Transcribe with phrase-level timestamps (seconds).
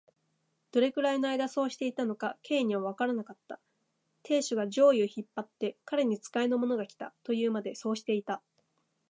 [0.71, 3.59] どれくらいのあいだそうしていたのか、Ｋ にはわからなかった。
[4.23, 8.41] 亭主が上衣を引っ張って、彼に使いの者がきた、というまで、そうしていた。